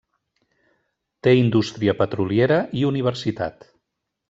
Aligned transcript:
Té 1.27 1.33
indústria 1.41 1.95
petroliera 2.01 2.59
i 2.81 2.89
universitat. 2.95 3.71